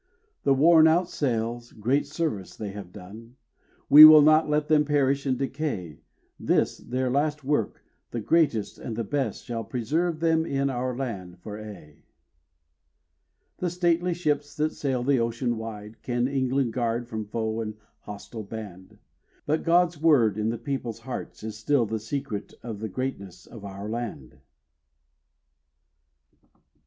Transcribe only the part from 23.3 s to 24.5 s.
of our land.